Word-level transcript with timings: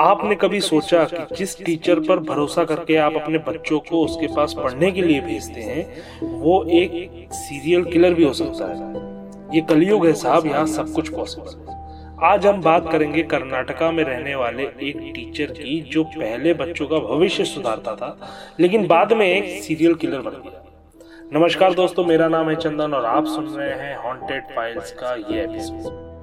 आपने 0.00 0.34
कभी 0.34 0.60
सोचा 0.60 1.02
कि 1.04 1.34
जिस 1.34 1.56
टीचर 1.64 2.00
पर 2.00 2.18
भरोसा 2.20 2.64
करके 2.64 2.96
आप 2.96 3.16
अपने 3.16 3.38
बच्चों 3.38 3.78
को 3.80 4.04
उसके 4.04 4.26
पास 4.26 4.54
पढ़ने 4.54 4.90
के 4.92 5.02
लिए 5.02 5.20
भेजते 5.20 5.60
हैं, 5.60 5.84
वो 6.22 6.62
एक 6.64 7.28
सीरियल 7.32 7.84
किलर 7.84 8.14
भी 8.14 8.24
हो 8.24 8.32
सकता 8.32 8.66
है। 8.66 9.56
ये 9.56 9.60
कलयुग 9.60 10.06
है 10.06 10.12
साहब, 10.12 10.46
यहाँ 10.46 10.66
सब 10.66 10.92
कुछ 10.92 11.08
पॉसिबल 11.08 11.72
आज 12.24 12.46
हम 12.46 12.60
बात 12.62 12.90
करेंगे 12.92 13.22
कर्नाटका 13.22 13.90
में 13.92 14.02
रहने 14.04 14.34
वाले 14.34 14.62
एक 14.62 15.12
टीचर 15.14 15.52
की, 15.52 15.80
जो 15.82 16.04
पहले 16.04 16.54
बच्चों 16.54 16.86
का 16.86 16.98
भविष्य 16.98 17.44
सुधारता 17.44 17.94
था, 17.94 18.16
लेकिन 18.60 18.86
बाद 18.86 19.12
में 19.12 19.26
एक 19.26 19.62
सीरियल 19.62 19.94
किलर 19.94 20.18
बन 20.18 20.40
गया। 20.44 20.64
नमस्कार 21.32 21.74
दोस्तों, 21.74 22.04
मेरा 22.04 22.28
नाम 22.28 22.50
है 22.50 22.56
चंदन 22.56 22.94
और 22.94 23.04
आप 23.04 23.26
सुन 23.26 23.46
रहे 23.48 23.74
हैं 23.74 23.96
हॉन्टेड 23.98 24.54
फाइल्स 24.56 24.92
का 24.92 25.14
ये 25.14 25.42
एपिसोड 25.44 26.13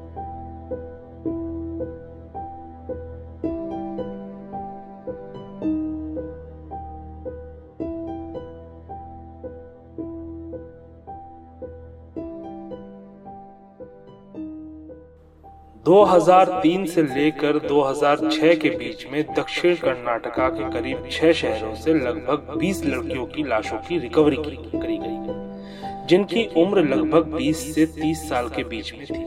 2003 15.92 16.86
से 16.86 17.04
लेकर 17.04 17.58
2006 17.60 18.56
के 18.56 18.70
बीच 18.70 19.06
में 19.12 19.24
दक्षिण 19.34 19.76
कर्नाटका 19.76 20.48
के 20.50 20.70
करीब 20.72 21.10
छह 21.12 21.32
शहरों 21.32 21.74
से 21.76 21.94
लगभग 21.94 22.60
20 22.60 22.86
लड़कियों 22.86 23.26
की 23.26 23.44
लाशों 23.44 23.78
की 23.78 23.98
रिकवरी 24.00 24.36
की 24.36 24.56
करी 24.80 24.98
गई। 24.98 26.08
जिनकी 26.08 26.46
उम्र 26.58 26.84
लगभग 26.84 27.26
20 27.38 27.76
से 27.76 27.86
30 27.86 28.30
साल 28.30 28.48
के 28.50 28.64
बीच 28.64 28.94
में 28.94 29.06
थी। 29.06 29.24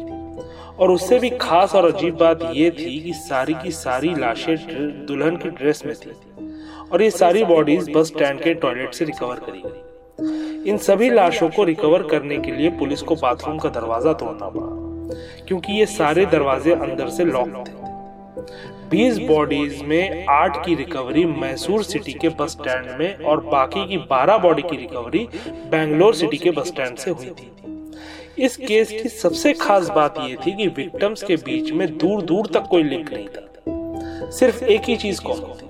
और 0.76 0.90
उससे 0.90 1.18
भी 1.18 1.30
खास 1.30 1.74
और 1.74 1.94
अजीब 1.94 2.16
बात 2.16 2.42
यह 2.54 2.70
थी 2.70 3.00
कि 3.00 3.12
सारी 3.12 3.54
की 3.54 3.70
सारी 3.70 4.14
लाशें 4.14 4.56
दुल्हन 5.06 5.36
की 5.36 5.48
ड्रेस 5.48 5.82
में 5.86 5.94
थी 5.94 6.10
और 6.92 7.02
ये 7.02 7.10
सारी 7.10 7.44
बॉडीज 7.44 7.92
बस 7.96 8.06
स्टैंड 8.06 8.40
के 8.40 8.54
टॉयलेट 8.54 8.94
से 8.94 9.04
रिकवर 9.04 9.34
करी 9.34 9.62
गई। 9.66 10.70
इन 10.70 10.78
सभी 10.78 11.10
लाशों 11.10 11.48
को 11.48 11.64
रिकवर 11.64 12.02
करने 12.02 12.38
के 12.38 12.52
लिए 12.52 12.70
पुलिस 12.70 13.02
को 13.02 13.14
बाथरूम 13.14 13.58
का 13.58 13.68
दरवाज़ा 13.68 14.12
तोड़ना 14.12 14.48
पड़ा। 14.48 14.93
क्योंकि 15.48 15.72
ये 15.72 15.86
सारे 15.86 16.26
दरवाजे 16.26 16.72
अंदर 16.72 17.08
से 17.08 17.24
लॉक 17.24 17.64
थे। 17.68 17.84
बीस 18.90 19.18
बॉडीज 19.18 19.82
में 19.82 20.26
आठ 20.26 20.66
की 20.66 20.74
रिकवरी 20.74 21.24
मैसूर 21.24 21.82
सिटी 21.82 22.12
के 22.12 22.28
बस 22.28 22.50
स्टैंड 22.50 22.98
में 22.98 23.18
और 23.18 23.40
बाकी 23.40 23.88
की 23.88 23.96
बारह 23.96 24.38
बॉडी 24.38 24.62
की 24.62 24.76
रिकवरी 24.76 25.28
बैंगलोर 25.70 26.14
सिटी 26.14 26.36
के 26.36 26.50
बस 26.50 26.66
स्टैंड 26.66 26.96
से 26.96 27.10
हुई 27.10 27.26
थी। 27.26 27.50
इस 28.38 28.56
केस 28.56 28.88
की 28.88 29.08
सबसे 29.08 29.52
खास 29.52 29.88
बात 29.88 30.14
यह 30.18 30.36
थी 30.46 30.52
कि 30.52 30.66
विक्टिम्स 30.66 31.22
के 31.22 31.36
बीच 31.36 31.72
में 31.72 31.98
दूर 31.98 32.22
दूर 32.22 32.46
तक 32.46 32.62
कोई 32.62 32.82
लिंक 32.82 33.12
नहीं 33.12 33.26
था। 33.26 33.50
सिर्फ़ 34.30 34.64
एक 34.64 34.80
ही 34.80 34.96
चीज़ 34.96 35.20
कॉमन 35.20 35.40
थी? 35.40 35.66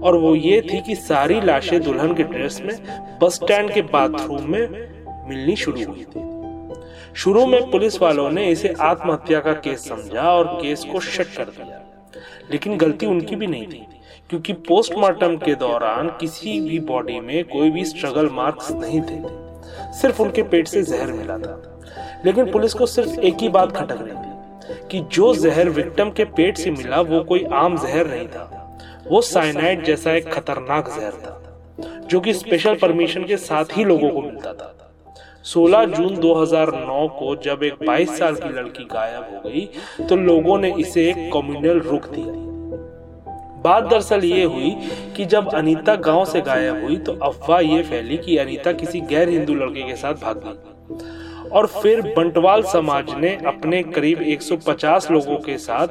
और 0.00 0.16
वो 0.16 0.34
ये 0.34 0.60
थी 0.60 0.80
कि 0.80 0.94
सारी 0.94 1.40
लाशें 1.40 1.80
दुल्हन 1.80 2.14
के 2.14 2.22
ड्रेस 2.22 2.60
में 2.64 2.76
बस 3.22 3.34
स्टैंड 3.34 3.72
के 3.72 3.82
बाथरूम 3.82 4.50
में 4.50 4.68
मिलनी 5.28 5.56
शुरू 5.56 5.84
हुई 5.84 6.04
थी। 6.04 6.39
शुरू 7.14 7.46
में 7.46 7.70
पुलिस 7.70 8.02
वालों 8.02 8.30
ने 8.30 8.48
इसे 8.48 8.74
आत्महत्या 8.80 9.40
का 9.40 9.52
केस 9.52 9.88
समझा 9.88 10.32
और 10.32 10.58
केस 10.62 10.84
को 10.84 11.00
शट 11.00 11.26
कर 11.36 11.44
दिया। 11.44 11.80
लेकिन 12.50 12.76
गलती 12.76 13.06
उनकी 13.06 13.36
भी 13.36 13.46
नहीं 13.46 13.66
थी, 13.66 13.86
क्योंकि 14.30 14.52
पोस्टमार्टम 14.52 15.36
के 15.36 15.54
दौरान 15.54 16.08
किसी 16.08 16.60
भी 16.60 16.80
बॉडी 16.80 17.20
में 17.20 17.44
कोई 17.44 17.70
भी 17.70 17.84
स्ट्रगल 17.84 18.30
मार्क्स 18.30 18.70
नहीं 18.70 19.00
थे। 19.00 19.40
सिर्फ़ 19.92 20.22
उनके 20.22 20.42
पेट 20.42 20.68
से 20.68 20.82
जहर 20.82 21.06
मिला 21.06 21.38
था। 21.38 21.80
लेकिन 22.26 22.52
पुलिस 22.52 22.74
को 22.74 22.86
सिर्फ़ 22.86 23.20
एक 23.20 23.34
ही 23.34 23.48
बात 23.48 23.72
खटक 23.72 23.98
रही 24.00 24.12
थी, 24.12 24.30
कि 24.90 25.08
जो 25.12 25.34
जहर 25.34 25.68
विक्टिम 25.68 26.10
के 26.10 26.24
पेट 26.24 26.56
से 26.56 26.70
मिला, 26.70 27.00
वो 27.00 27.24
कोई 27.24 27.44
आम 27.44 27.78
जहर 27.78 28.06
नहीं 28.06 28.28
था। 28.28 28.78
वो 29.06 29.20
साइनाइड 29.20 29.84
जैसा 29.84 30.12
एक 30.12 30.32
खतरनाक 30.32 30.88
जहर 30.88 31.12
था, 31.12 31.36
जो 32.06 32.20
कि 32.20 32.34
स्पेशल 32.34 32.74
परमिशन 32.74 33.24
के 33.24 33.36
साथ 33.36 33.64
ही 33.72 33.84
लोगों 33.84 34.10
को 34.10 34.22
मिलता 34.22 34.52
था। 34.52 34.79
16 35.44 35.84
जून 35.86 36.16
2009 36.16 37.06
को 37.18 37.34
जब 37.36 37.62
एक 37.62 37.74
22 37.80 38.18
साल 38.18 38.34
की 38.34 38.48
लड़की 38.48 38.84
गायब 38.84 39.28
हो 39.34 39.40
गई 39.44 40.06
तो 40.08 40.16
लोगों 40.16 40.58
ने 40.58 40.72
इसे 40.78 41.08
एक 41.10 41.30
कम्युनल 41.32 41.80
रुख 41.80 42.08
दिया। 42.08 42.32
बात 43.62 43.84
दरअसल 43.84 44.24
ये 44.24 44.44
हुई 44.44 44.70
कि 45.16 45.24
जब 45.24 45.48
अनीता 45.54 45.94
गाँव 45.98 46.24
से 46.24 46.40
गायब 46.40 46.82
हुई 46.84 46.96
तो 46.98 47.12
अफवाह 47.22 47.60
ये 47.60 47.82
फैली 47.82 48.16
कि 48.16 48.36
अनीता 48.36 48.72
किसी 48.72 49.00
गैर 49.00 49.28
हिंदू 49.28 49.54
लड़के 49.54 49.82
के 49.82 49.96
साथ 49.96 50.14
भाग 50.14 50.42
गई। 50.44 51.48
और 51.50 51.66
फिर 51.74 52.00
बंटवाल 52.16 52.62
समाज 52.62 53.14
ने 53.14 53.34
अपने 53.46 53.82
करीब 53.82 54.22
150 54.28 55.10
लोगों 55.10 55.38
के 55.38 55.56
साथ 55.58 55.88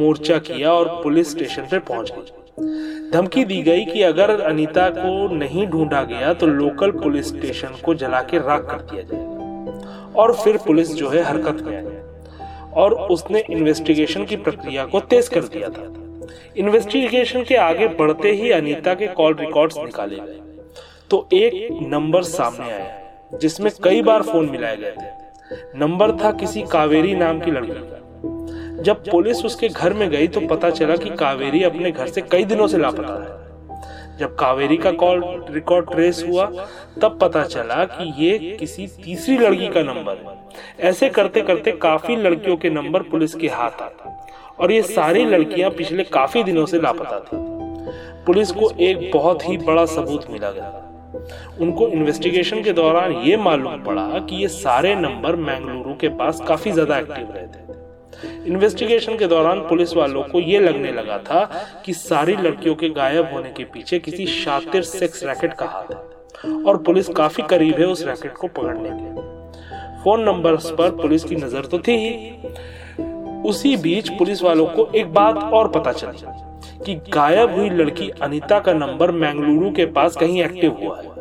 मोर्चा 0.00 0.38
किया 0.40 0.72
और 0.72 0.88
पुलिस 1.02 1.30
स्टेशन 1.30 1.62
पर 1.62 1.78
पहुँच 1.78 2.12
गई। 2.12 2.39
धमकी 3.12 3.44
दी 3.44 3.60
गई 3.62 3.84
कि 3.84 4.02
अगर 4.02 4.40
अनीता 4.40 4.88
को 4.90 5.34
नहीं 5.34 5.66
ढूंढा 5.66 6.02
गया 6.02 6.32
तो 6.34 6.46
लोकल 6.46 6.90
पुलिस 6.90 7.28
स्टेशन 7.28 7.74
को 7.84 7.94
जला 7.94 8.20
के 8.22 8.38
राख 8.38 8.66
कर 8.70 8.80
दिया 8.82 9.02
जाएगा 9.02 10.12
और 10.16 10.34
फिर 10.34 10.56
पुलिस 10.56 10.94
जो 10.94 11.08
है 11.08 11.22
हरकत 11.22 11.62
में 11.62 12.72
और 12.72 12.94
उसने 13.10 13.44
इन्वेस्टिगेशन 13.50 14.24
की 14.24 14.36
प्रक्रिया 14.36 14.84
को 14.84 15.00
तेज 15.00 15.28
कर 15.28 15.44
दिया 15.44 15.68
था। 15.68 15.92
इन्वेस्टिगेशन 16.56 17.42
के 17.42 17.56
आगे 17.56 17.88
बढ़ते 17.88 18.32
ही 18.32 18.50
अनीता 18.50 18.94
के 18.94 19.06
कॉल 19.06 19.34
रिकॉर्ड्स 19.34 19.78
निकाले 19.78 20.16
गए। 20.16 20.38
तो 21.10 21.26
एक 21.32 21.78
नंबर 21.82 22.22
सामने 22.22 22.70
आया, 22.72 23.38
जिसमें 23.40 23.70
कई 23.84 24.02
बार 24.02 24.22
फ़ोन 24.22 24.50
मिलाए 24.50 24.76
गए 24.76 24.90
थे। 24.90 25.78
नंबर 25.78 26.12
था 26.12 26.30
किसी 26.32 26.62
कावेरी 26.62 27.14
नाम 27.14 27.40
की 27.40 27.50
लड़की 27.50 27.72
का। 27.72 27.99
जब 28.82 29.02
पुलिस 29.10 29.44
उसके 29.44 29.68
घर 29.68 29.92
में 29.92 30.08
गई 30.10 30.28
तो 30.28 30.40
पता 30.48 30.70
चला 30.70 30.96
कि 30.96 31.10
कावेरी 31.16 31.62
अपने 31.62 31.90
घर 31.90 32.06
से 32.06 32.20
कई 32.22 32.44
दिनों 32.44 32.66
से 32.66 32.78
लापता 32.78 33.12
है। 33.14 34.18
जब 34.18 34.34
कावेरी 34.36 34.76
का 34.76 34.90
कॉल 34.92 35.22
रिकॉर्ड 35.50 35.90
ट्रेस 35.90 36.24
हुआ, 36.28 36.44
तब 37.02 37.18
पता 37.20 37.44
चला 37.44 37.84
कि 37.84 38.12
ये 38.18 38.56
किसी 38.60 38.86
तीसरी 39.04 39.36
लड़की 39.38 39.68
का 39.68 39.82
नंबर 39.82 40.16
है। 40.18 40.88
ऐसे 40.90 41.08
करते 41.08 41.42
करते 41.42 41.72
काफ़ी 41.82 42.16
लड़कियों 42.16 42.56
के 42.56 42.70
नंबर 42.70 43.02
पुलिस 43.02 43.34
के 43.34 43.48
हाथ 43.48 43.82
आता 43.82 44.16
और 44.60 44.72
ये 44.72 44.82
सारी 44.82 45.24
लड़कियाँ 45.24 45.70
पिछले 45.70 46.04
काफ़ी 46.04 46.42
दिनों 46.44 46.66
से 46.66 46.80
लापता 46.80 47.18
थी। 47.20 47.38
पुलिस 48.26 48.52
को 48.52 48.70
एक 48.80 49.10
बहुत 49.14 49.48
ही 49.48 49.56
बड़ा 49.58 49.84
सबूत 49.86 50.30
मिला 50.30 50.50
गया। 50.50 50.86
उनको 51.60 51.88
इन्वेस्टिगेशन 51.88 52.62
के 52.62 52.72
दौरान 52.72 53.12
ये 53.22 53.36
मालूम 53.36 53.82
पड़ा 53.84 54.08
कि 54.20 54.36
ये 54.36 54.48
सारे 54.50 54.94
नंबर 54.94 55.36
मैंगलुरु 55.38 55.94
के 55.94 56.08
पास 56.16 56.40
काफ़ी 56.48 56.72
ज़्यादा 56.72 56.98
एक्टिव 56.98 57.32
रहते 57.34 57.58
थे। 57.58 57.78
इन्वेस्टिगेशन 58.24 59.16
के 59.16 59.26
दौरान 59.26 59.60
पुलिस 59.60 59.94
वालों 59.96 60.22
को 60.22 60.40
यह 60.40 60.60
लगने 60.60 60.92
लगा 60.92 61.18
था 61.18 61.44
कि 61.84 61.92
सारी 61.92 62.36
लड़कियों 62.36 62.74
के 62.74 62.88
गायब 62.88 63.32
होने 63.32 63.50
के 63.50 63.64
पीछे 63.64 63.98
किसी 63.98 64.26
शातिर 64.26 64.82
सेक्स 64.82 65.24
रैकेट 65.24 65.52
का 65.52 65.66
हाथ 65.66 65.92
है 65.92 66.62
और 66.62 66.82
पुलिस 66.82 67.08
काफ़ी 67.08 67.42
करीब 67.42 67.78
है 67.78 67.86
उस 67.86 68.02
रैकेट 68.06 68.32
को 68.32 68.48
पकड़ने 68.48 68.90
के 68.90 69.28
फ़ोन 70.02 70.22
नंबर 70.22 70.56
पर 70.56 70.90
पुलिस 70.90 71.24
की 71.24 71.36
नज़र 71.36 71.66
तो 71.66 71.78
थी 71.78 71.96
ही। 71.96 73.48
उसी 73.48 73.76
बीच 73.76 74.08
पुलिस 74.08 74.42
वालों 74.42 74.66
को 74.66 74.86
एक 74.96 75.12
बात 75.14 75.36
और 75.36 75.68
पता 75.68 75.92
चली 75.92 76.18
कि 76.84 76.94
गायब 77.10 77.54
हुई 77.54 77.70
लड़की 77.70 78.08
अनीता 78.22 78.58
का 78.58 78.72
नंबर 78.72 79.10
मैंगलुरु 79.10 79.70
के 79.70 79.86
पास 79.86 80.16
कहीं 80.16 80.42
एक्टिव 80.42 80.76
हुआ 80.82 81.00
है। 81.00 81.18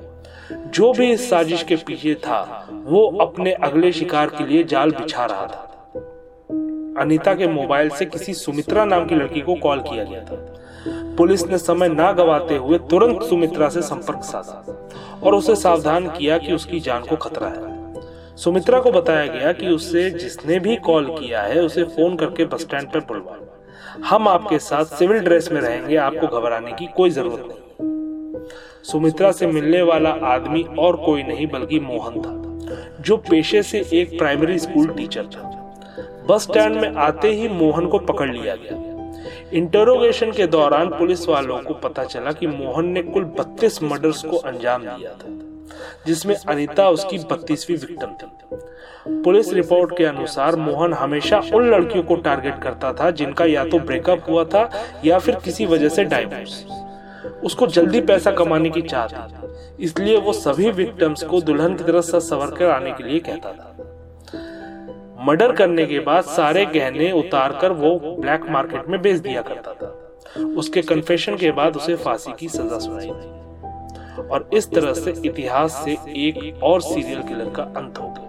जो 0.71 0.91
भी 0.93 1.11
इस 1.11 1.29
साजिश 1.29 1.63
के 1.63 1.75
पीछे 1.75 2.13
था, 2.15 2.67
वो 2.71 3.05
अपने 3.21 3.51
अगले 3.51 3.91
शिकार 3.91 4.27
के 4.27 4.45
लिए 4.45 4.63
जाल 4.63 4.91
बिछा 4.91 5.25
रहा 5.25 5.45
था। 5.45 5.78
अनीता 6.99 7.33
के 7.33 7.47
मोबाइल 7.47 7.89
से 7.89 8.05
किसी 8.05 8.33
सुमित्रा 8.33 8.85
नाम 8.85 9.05
की 9.05 9.15
लड़की 9.15 9.41
को 9.41 9.55
कॉल 9.55 9.79
किया 9.79 10.03
गया 10.03 10.21
था। 10.21 10.55
पुलिस 11.17 11.47
ने 11.47 11.57
समय 11.57 11.89
ना 11.89 12.11
गवाते 12.11 12.55
हुए 12.55 12.77
तुरंत 12.77 13.23
सुमित्रा 13.23 13.69
से 13.69 13.81
संपर्क 13.81 14.23
साधा 14.23 15.19
और 15.23 15.35
उसे 15.35 15.55
सावधान 15.55 16.07
किया 16.07 16.37
कि 16.37 16.53
उसकी 16.53 16.79
जान 16.79 17.01
को 17.01 17.15
खतरा 17.15 17.47
है। 17.47 17.77
सुमित्रा 18.35 18.79
को 18.79 18.91
बताया 18.91 19.25
गया 19.25 19.51
कि 19.51 19.67
उससे 19.67 20.11
जिसने 20.11 20.59
भी 20.59 20.75
कॉल 20.75 21.05
किया 21.05 21.41
है, 21.41 21.61
उसे 21.61 21.83
फ़ोन 21.83 22.15
करके 22.15 22.45
बस 22.45 22.61
स्टैंड 22.61 22.87
पर 22.87 22.99
बुलवा। 22.99 23.37
हम 24.05 24.27
आपके 24.27 24.59
साथ 24.59 24.85
सिविल 24.85 25.19
ड्रेस 25.19 25.51
में 25.51 25.61
रहेंगे, 25.61 25.95
आपको 25.95 26.39
घबराने 26.39 26.71
की 26.71 26.85
कोई 26.85 27.09
ज़रूरत 27.09 27.45
नहीं। 27.47 28.47
सुमित्रा 28.83 29.31
से 29.31 29.47
मिलने 29.47 29.81
वाला 29.81 30.09
आदमी 30.09 30.63
और 30.79 30.95
कोई 30.95 31.23
नहीं, 31.23 31.47
बल्कि 31.47 31.79
मोहन 31.79 32.21
था, 32.21 33.01
जो 33.01 33.17
पेशे 33.17 33.63
से 33.63 33.85
एक 33.93 34.17
प्राइमरी 34.17 34.59
स्कूल 34.59 34.87
टीचर 34.87 35.25
था। 35.25 35.58
बस 36.29 36.43
स्टैंड 36.43 36.75
में 36.75 36.95
आते 36.97 37.31
ही 37.31 37.47
मोहन 37.49 37.87
को 37.87 37.99
पकड़ 37.99 38.29
लिया 38.29 38.55
गया। 38.55 38.77
इंटरोगेशन 39.53 40.31
के 40.31 40.47
दौरान 40.47 40.89
पुलिस 40.89 41.27
वालों 41.29 41.59
को 41.59 41.73
पता 41.79 42.03
चला 42.05 42.31
कि 42.31 42.47
मोहन 42.47 42.85
ने 42.87 43.03
कुल 43.03 43.23
32 43.37 43.81
मर्डर्स 43.83 44.23
को 44.23 44.37
अंजाम 44.37 44.81
दिया 44.81 45.09
था, 45.11 45.37
जिसमें 46.07 46.35
अनीता 46.35 46.89
उसकी 46.89 47.17
बत्तीसवीं 47.31 47.77
विक्टिम 47.77 48.13
थी। 48.13 49.21
पुलिस 49.23 49.51
रिपोर्ट 49.53 49.97
के 49.97 50.05
अनुसार 50.05 50.55
मोहन 50.57 50.93
हमेशा 50.93 51.41
उन 51.53 51.69
लड़कियों 51.69 52.03
को 52.03 52.15
टारगेट 52.17 52.61
करता 52.63 52.93
था 52.93 53.09
जिनका 53.11 53.45
या 53.45 53.63
तो 53.65 53.79
ब्रेकअप 53.79 54.29
हुआ 54.29 54.43
था 54.45 54.69
या 55.05 55.19
फिर 55.19 55.35
किसी 55.35 55.65
वजह 55.65 55.89
से 55.89 56.03
डाइवोर्स 56.05 56.65
उसको 57.43 57.67
जल्दी 57.67 58.01
पैसा 58.01 58.31
कमाने 58.31 58.69
की 58.69 58.81
चाह 58.81 59.07
थी, 59.07 59.83
इसलिए 59.83 60.17
वो 60.17 60.33
सभी 60.33 60.71
विक्टिम्स 60.71 61.23
को 61.23 61.41
दुल्हन 61.41 61.75
की 61.75 61.83
तरफ़ 61.83 62.05
से 62.05 62.19
सवर 62.21 62.55
कर 62.55 62.69
आने 62.69 62.91
के 62.91 63.03
लिए 63.03 63.19
कहता 63.19 63.51
था। 63.51 63.88
मर्डर 65.19 65.51
करने 65.51 65.85
के 65.85 65.99
बाद 65.99 66.23
सारे 66.25 66.65
गहने 66.65 67.11
उतार 67.13 67.57
कर 67.61 67.71
वो 67.73 67.97
ब्लैक 68.19 68.45
मार्केट 68.49 68.87
में 68.87 69.01
बेच 69.01 69.17
दिया 69.17 69.41
करता 69.41 69.73
था। 69.73 70.45
उसके 70.57 70.81
कन्फेशन 70.83 71.35
के 71.37 71.51
बाद 71.51 71.75
उसे 71.77 71.95
फांसी 71.95 72.31
की 72.39 72.47
सजा 72.49 72.79
सुनाई 72.79 73.09
दी 73.11 74.23
और 74.23 74.49
इस 74.53 74.69
तरह 74.71 74.93
से 74.93 75.13
इतिहास 75.25 75.81
से 75.85 75.97
एक 76.17 76.63
और 76.63 76.81
सीरियल 76.81 77.21
किलर 77.23 77.49
का 77.49 77.63
अंत 77.77 77.97
हो 77.97 78.07
गया। 78.09 78.27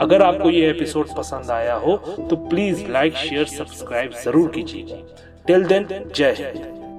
अगर 0.00 0.22
आपको 0.22 0.50
ये 0.50 0.68
एपिसोड 0.70 1.14
पसंद 1.16 1.50
आया 1.50 1.74
हो 1.76 1.96
तो 2.20 2.36
प्लीज़ 2.48 2.86
लाइक 2.88 3.16
शेयर 3.16 3.46
सब्सक्राइब 3.48 4.12
ज़रूर 4.24 4.50
कीजिए। 4.50 5.02
टिल 5.46 5.64
देन 5.64 5.86
जय 6.16 6.34
हिंद। 6.38 6.89